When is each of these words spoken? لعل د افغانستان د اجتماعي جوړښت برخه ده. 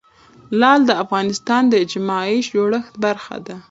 لعل 0.59 0.81
د 0.85 0.91
افغانستان 1.03 1.61
د 1.69 1.73
اجتماعي 1.83 2.37
جوړښت 2.53 2.93
برخه 3.05 3.35
ده. 3.47 3.55